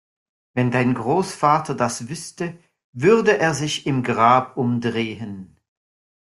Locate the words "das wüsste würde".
1.75-3.37